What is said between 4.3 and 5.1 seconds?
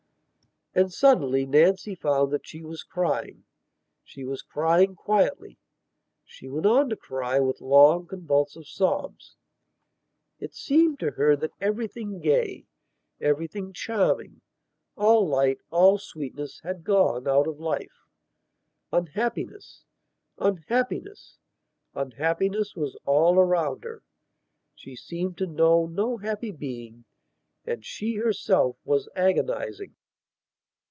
crying